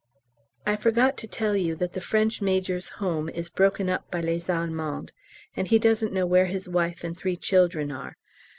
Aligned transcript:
I 0.65 0.77
forgot 0.77 1.15
to 1.17 1.27
tell 1.27 1.55
you 1.55 1.75
that 1.75 1.93
the 1.93 2.01
French 2.01 2.41
Major's 2.41 2.89
home 2.97 3.29
is 3.29 3.51
broken 3.51 3.87
up 3.87 4.09
by 4.09 4.19
Les 4.19 4.49
Allemands, 4.49 5.11
and 5.55 5.67
he 5.67 5.77
doesn't 5.77 6.11
know 6.11 6.25
where 6.25 6.47
his 6.47 6.67
wife 6.67 7.03
and 7.03 7.15
three 7.15 7.37
children 7.37 7.91
are. 7.91 8.17